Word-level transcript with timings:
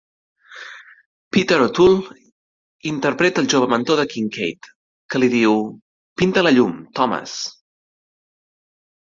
Peter 1.35 1.59
O'Toole 1.65 2.15
interpreta 2.93 3.43
el 3.43 3.49
jove 3.55 3.67
mentor 3.75 4.01
de 4.01 4.07
Kinkade, 4.15 4.73
que 5.13 5.23
li 5.23 5.31
diu, 5.35 5.61
Pinta 6.23 6.47
la 6.49 6.55
llum, 6.59 6.75
Thomas! 7.01 7.39